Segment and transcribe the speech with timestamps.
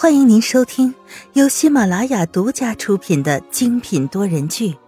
[0.00, 0.94] 欢迎您收听
[1.34, 4.70] 由喜马拉雅独家出品的精品多人剧《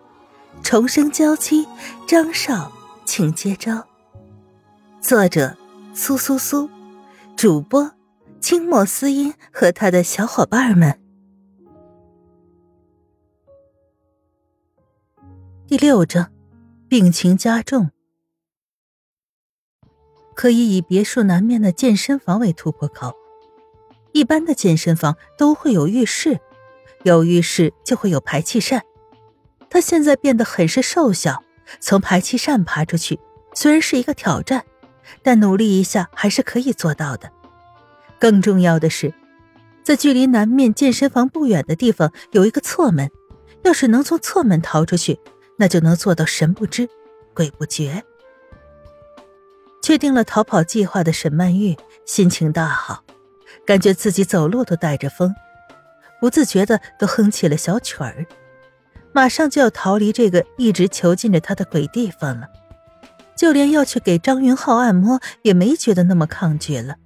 [0.63, 1.67] 重生娇妻》，
[2.09, 2.73] 张少，
[3.05, 3.87] 请接招。
[5.03, 5.55] 作者：
[5.93, 6.71] 苏苏苏，
[7.37, 7.93] 主播：
[8.41, 10.99] 清末思音和他的小伙伴们。
[15.67, 16.33] 第六章，
[16.89, 17.91] 病情加重，
[20.35, 23.13] 可以以别墅南面的健身房为突破口。
[24.13, 26.39] 一般的健身房都会有浴室，
[27.03, 28.83] 有浴室就会有排气扇。
[29.69, 31.43] 他现在变得很是瘦小，
[31.81, 33.19] 从排气扇爬出去
[33.55, 34.65] 虽然是一个挑战，
[35.23, 37.31] 但努力一下还是可以做到的。
[38.19, 39.13] 更重要的是，
[39.83, 43.11] 在距离南面健身房不远的地方有一个侧门，
[43.63, 45.19] 要是能从侧门逃出去，
[45.57, 46.89] 那就能做到神不知
[47.35, 48.05] 鬼不觉。
[49.83, 53.03] 确定了逃跑计划的沈曼玉心情大好。
[53.67, 55.35] 感觉自己走路都带着风，
[56.21, 58.27] 不自觉的都哼起了小曲儿。
[59.13, 62.49] 马上就要逃离这个一直囚禁着他的鬼地方了，
[63.37, 66.97] 就连要去给张云浩按摩也没觉得那么抗拒了。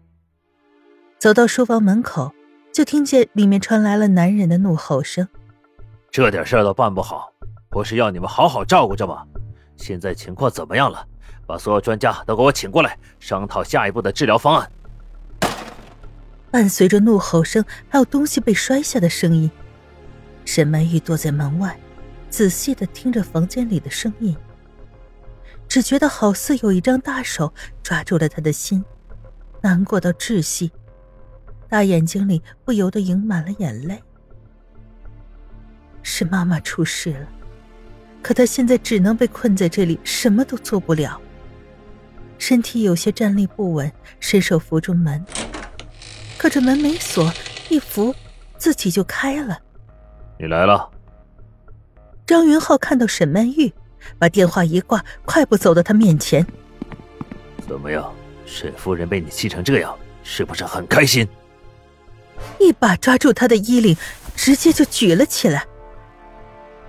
[1.19, 2.33] 走到书房门口，
[2.73, 5.27] 就听见里面传来了男人的怒吼声
[6.12, 7.33] ：“这点事儿都办不好，
[7.69, 9.25] 不是要你们好好照顾着吗？
[9.77, 11.05] 现在情况怎么样了？
[11.47, 14.70] 把所有专家都给我请过来，商讨下一步的治疗方案。”
[16.56, 19.50] 伴随着怒吼声，还有东西被摔下的声音。
[20.46, 21.78] 沈曼玉躲在门外，
[22.30, 24.34] 仔细的听着房间里的声音，
[25.68, 28.82] 只觉得好似有一张大手抓住了他的心，
[29.60, 30.72] 难过到窒息，
[31.68, 34.02] 大眼睛里不由得盈满了眼泪。
[36.02, 37.28] 是妈妈出事了，
[38.22, 41.20] 可她现在只能被困在这里，什么都做不了。
[42.38, 45.22] 身体有些站立不稳，伸手扶住门。
[46.47, 47.28] 可这门没锁，
[47.69, 48.14] 一扶，
[48.56, 49.58] 自己就开了。
[50.39, 50.89] 你来了。
[52.25, 53.72] 张云浩看到沈曼玉，
[54.17, 56.46] 把电话一挂，快步走到她面前。
[57.67, 58.14] 怎么样，
[58.45, 61.27] 沈夫人被你气成这样，是不是很开心？
[62.61, 63.96] 一把抓住她的衣领，
[64.36, 65.67] 直接就举了起来。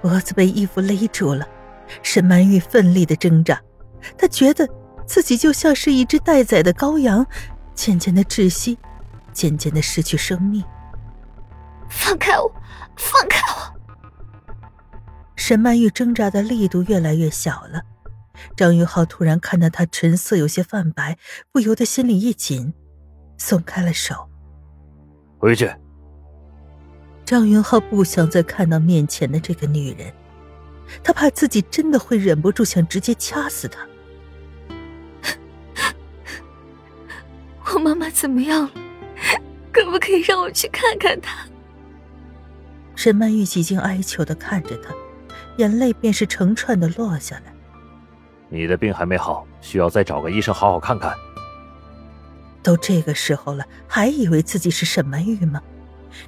[0.03, 1.47] 脖子被衣服勒住了，
[2.03, 3.59] 沈曼玉奋力的挣扎，
[4.19, 4.69] 她觉得
[5.07, 7.25] 自己就像是一只待宰的羔羊，
[7.73, 8.77] 渐渐的窒息。
[9.37, 10.63] 渐渐的失去生命。
[11.87, 12.51] 放开我！
[12.97, 14.51] 放开我！
[15.35, 17.83] 沈曼玉挣扎的力度越来越小了。
[18.55, 21.19] 张云浩突然看到她唇色有些泛白，
[21.51, 22.73] 不由得心里一紧，
[23.37, 24.27] 松开了手。
[25.37, 25.71] 回去。
[27.23, 30.11] 张云浩不想再看到面前的这个女人，
[31.03, 33.85] 他怕自己真的会忍不住想直接掐死她。
[37.75, 38.71] 我妈妈怎么样了？
[39.77, 41.45] 可不可以让我去看看他？
[42.95, 44.91] 沈曼玉几经哀求的看着他，
[45.57, 47.53] 眼泪便是成串的落下来。
[48.49, 51.13] 你的病还没好，需要再找个医生好好看看。
[52.63, 55.61] 都这个时候了，还以为自己是沈曼玉吗？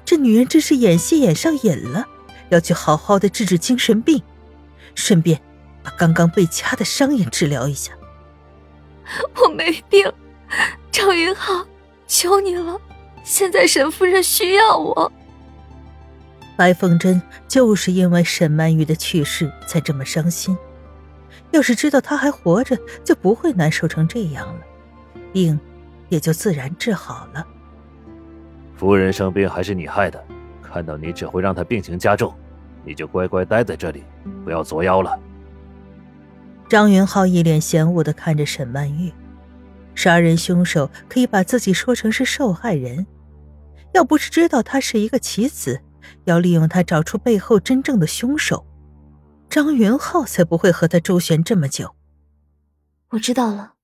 [0.04, 2.06] 这女人真是演戏演上瘾了，
[2.50, 4.22] 要去好好的治治精神病，
[4.94, 5.40] 顺便
[5.82, 7.92] 把刚刚被掐的伤也治疗一下。
[9.42, 10.10] 我没病，
[10.92, 11.66] 赵云浩。
[12.06, 12.76] 求你了，
[13.24, 15.12] 现在沈夫人需要我。
[16.56, 20.56] 白凤珍就是因为沈曼玉的去世才这么伤心，
[21.52, 24.60] 要是知道她还活着，就不会难受成这样了，
[25.32, 25.58] 病
[26.08, 27.46] 也就自然治好了。
[28.76, 30.22] 夫人生病还是你害的，
[30.62, 32.34] 看到你只会让她病情加重，
[32.84, 34.02] 你就乖乖待在这里，
[34.44, 35.18] 不要作妖了。
[36.68, 39.12] 张云浩一脸嫌恶的看着沈曼玉。
[40.02, 43.06] 杀人凶手可以把自己说成是受害人，
[43.92, 45.82] 要不是知道他是一个棋子，
[46.24, 48.66] 要利用他找出背后真正的凶手，
[49.50, 51.94] 张云浩才不会和他周旋这么久。
[53.10, 53.74] 我知道了。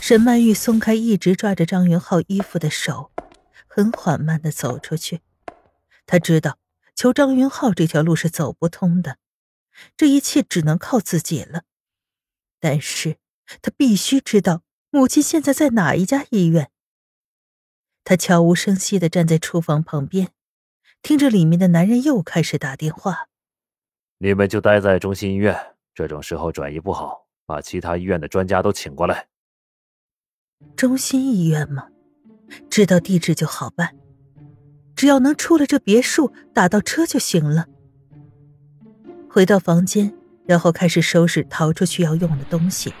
[0.00, 3.10] 沈曼玉松开一直抓着张云浩衣服的手，
[3.66, 5.20] 很缓慢的走出去。
[6.06, 6.56] 他知道
[6.94, 9.18] 求张云浩这条路是走不通的，
[9.94, 11.64] 这一切只能靠自己了。
[12.58, 13.18] 但是
[13.60, 14.62] 他必须知道。
[14.96, 16.70] 母亲现在在哪一家医院？
[18.02, 20.28] 他悄无声息的站在厨房旁边，
[21.02, 23.28] 听着里面的男人又开始打电话。
[24.16, 25.54] 你们就待在中心医院，
[25.94, 29.26] 这种时候转移不好，把其他医院的专家都请过来。
[30.74, 31.88] 中心医院吗？
[32.70, 33.94] 知道地址就好办，
[34.94, 37.66] 只要能出了这别墅，打到车就行了。
[39.28, 40.14] 回到房间，
[40.46, 42.94] 然后开始收拾逃出去要用的东西。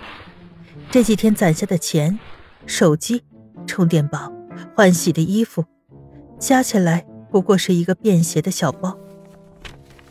[0.90, 2.18] 这几天攒下的钱、
[2.64, 3.22] 手机、
[3.66, 4.32] 充电宝、
[4.74, 5.64] 换洗的衣服，
[6.38, 8.96] 加起来不过是一个便携的小包。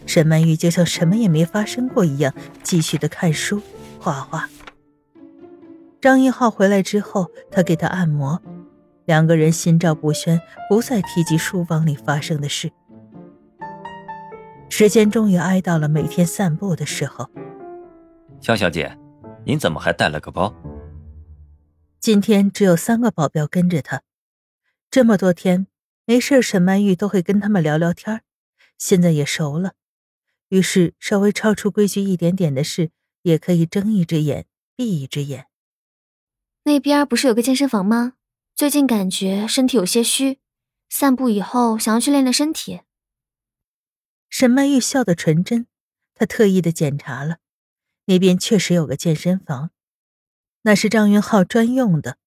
[0.05, 2.31] 沈曼玉就像什么也没发生过一样，
[2.61, 3.59] 继续的看书、
[3.99, 4.47] 画画。
[5.99, 8.39] 张一浩回来之后，他给他按摩，
[9.05, 10.39] 两个人心照不宣，
[10.69, 12.71] 不再提及书房里发生的事。
[14.69, 17.27] 时间终于挨到了每天散步的时候。
[18.39, 18.95] 肖小姐，
[19.45, 20.53] 您怎么还带了个包？
[21.99, 24.01] 今天只有三个保镖跟着他，
[24.89, 25.67] 这么多天
[26.05, 28.23] 没事，沈曼玉都会跟他们聊聊天
[28.77, 29.73] 现在也熟了，
[30.49, 32.89] 于是稍微超出规矩一点点的事，
[33.21, 35.47] 也可以睁一只眼闭一只眼。
[36.63, 38.13] 那边不是有个健身房吗？
[38.55, 40.39] 最近感觉身体有些虚，
[40.89, 42.81] 散步以后想要去练练身体。
[44.29, 45.67] 沈曼玉笑得纯真，
[46.15, 47.37] 她特意的检查了，
[48.05, 49.71] 那边确实有个健身房，
[50.61, 52.17] 那是张云浩专用的。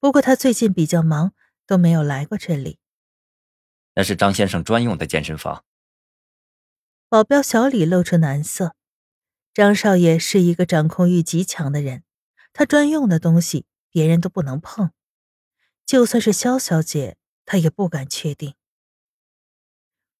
[0.00, 1.34] 不过他最近比较忙，
[1.66, 2.78] 都没有来过这里。
[3.94, 5.64] 那是张先生专用的健身房。
[7.08, 8.74] 保镖小李露出难色。
[9.52, 12.04] 张少爷是一个掌控欲极强的人，
[12.52, 14.92] 他专用的东西别人都不能碰，
[15.84, 18.54] 就算是萧小姐，他也不敢确定。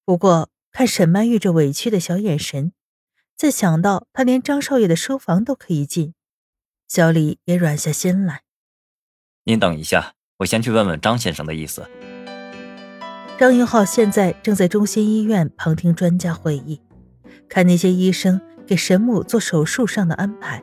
[0.05, 0.49] 不过。
[0.71, 2.73] 看沈曼玉这委屈的小眼神，
[3.39, 6.13] 再想到他连张少爷的书房都可以进，
[6.89, 8.41] 小李也软下心来。
[9.45, 11.89] 您等一下，我先去问问张先生的意思。
[13.39, 16.81] 张云浩现在正在中心医院旁听专家会议，
[17.47, 20.61] 看那些医生给沈母做手术上的安排。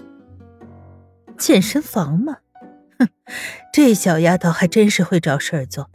[1.39, 2.37] 健身房嘛，
[2.99, 3.09] 哼，
[3.73, 5.91] 这小丫头还真是会找事儿做。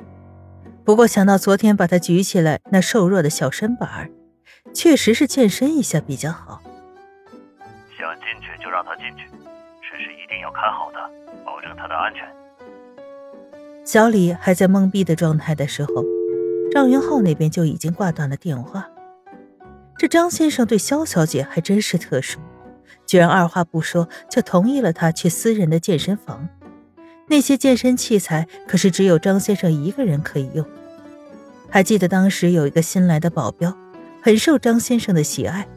[0.84, 4.10] 不过想到昨天把她举起来那瘦弱的小身板儿，
[4.74, 6.61] 确实是健身一下比较好。
[8.01, 9.30] 想进去就让他进去，
[9.81, 11.07] 只是一定要看好他，
[11.45, 12.27] 保证他的安全。
[13.86, 16.03] 小李还在懵逼的状态的时候，
[16.71, 18.89] 张云浩那边就已经挂断了电话。
[19.98, 22.39] 这张先生对肖小姐还真是特殊，
[23.06, 26.50] 居然二话不说就同意了他去私人的健身房。
[27.27, 30.65] 那些健身器材可是只有张先生一个人可以用。
[31.69, 33.74] 还记得当时有一个新来的保镖，
[34.21, 35.68] 很受张先生的喜爱，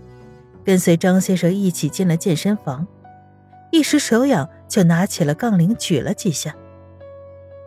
[0.64, 2.86] 跟随张先生一起进了健身房，
[3.70, 6.54] 一时手痒就拿起了杠铃举了几下。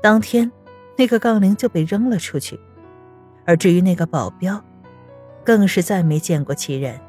[0.02, 0.52] 当天，
[0.98, 2.60] 那个杠铃就被扔了出去。
[3.46, 4.62] 而至于那个保镖，
[5.46, 7.00] 更是再没见过其人。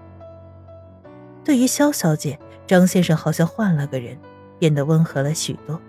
[1.43, 4.17] 对于肖小姐，张先生好像换了个人，
[4.59, 5.81] 变得温和了许多。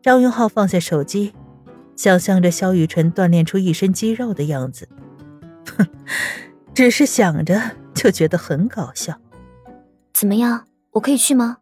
[0.00, 1.32] 张云浩放下手机，
[1.96, 4.88] 想象着萧雨辰锻炼出一身肌肉的样子，
[5.76, 5.86] 哼，
[6.72, 7.60] 只是想着
[8.02, 9.14] 就觉得很搞笑。
[10.12, 11.58] 怎么样，我可以去吗？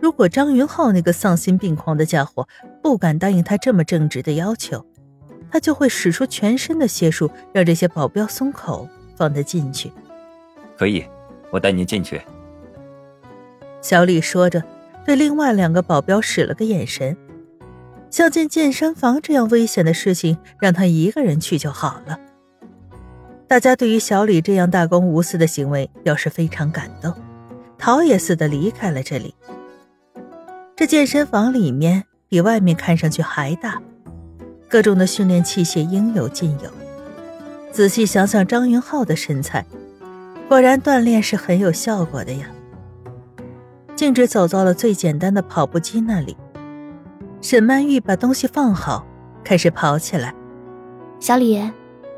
[0.00, 2.48] 如果张云浩那个丧心病狂的家伙
[2.82, 4.84] 不敢答应他这么正直的要求，
[5.52, 9.92] 他就会使出全身的解数，让这些保镖松口，放他进去。
[10.76, 11.06] 可以，
[11.52, 12.20] 我带你进去。
[13.80, 14.64] 小李说着。
[15.06, 17.16] 对另外两个保镖使了个眼神，
[18.10, 22.18] 像进健身房这样危险的事情，让他一个人去就好了。
[23.48, 27.14] 大家对于小李这样大公无私的行为表示非常感动，
[27.78, 29.34] 逃也似的离开了这里。
[30.76, 33.80] 这健身房里面比外面看上去还大，
[34.68, 36.70] 各种的训练器械应有尽有。
[37.72, 39.64] 仔细想想张云浩的身材，
[40.46, 42.48] 果然锻炼是很有效果的呀。
[43.96, 46.36] 径直走到了最简单的跑步机那里，
[47.40, 49.06] 沈曼玉把东西放好，
[49.42, 50.34] 开始跑起来。
[51.18, 51.58] 小李，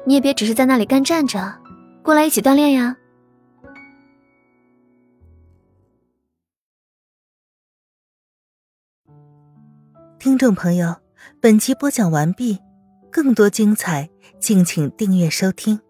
[0.07, 1.61] 你也别只是在那里干站着，
[2.03, 2.97] 过来一起锻炼呀！
[10.19, 10.97] 听众朋友，
[11.41, 12.59] 本集播讲完毕，
[13.11, 15.81] 更多精彩，敬请订阅收听。